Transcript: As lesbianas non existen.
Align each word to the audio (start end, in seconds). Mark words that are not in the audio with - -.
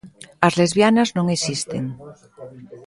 As 0.47 0.53
lesbianas 0.59 1.09
non 1.17 1.27
existen. 1.35 1.83